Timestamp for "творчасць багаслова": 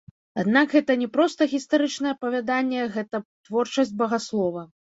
3.51-4.69